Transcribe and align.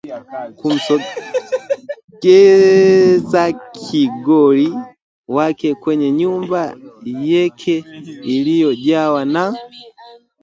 kumsogeza 0.57 3.43
kigori 3.81 4.67
wake 5.35 5.69
kwenye 5.81 6.09
nyumba 6.11 6.61
yeke 7.27 7.75
iliyojawa 8.33 9.21
na 9.33 9.45